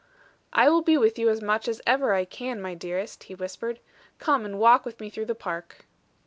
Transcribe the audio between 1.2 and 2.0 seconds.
as much as